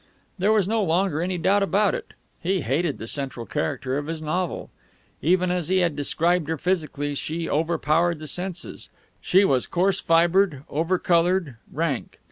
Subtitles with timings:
[0.39, 4.19] There was no longer any doubt about it; he hated the central character of his
[4.19, 4.71] novel.
[5.21, 8.89] Even as he had described her physically she overpowered the senses;
[9.21, 12.19] she was coarse fibred, over coloured, rank.